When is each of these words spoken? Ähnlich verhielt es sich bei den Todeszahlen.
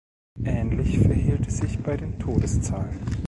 Ähnlich 0.45 0.97
verhielt 0.97 1.47
es 1.47 1.57
sich 1.57 1.77
bei 1.77 1.95
den 1.95 2.17
Todeszahlen. 2.17 2.97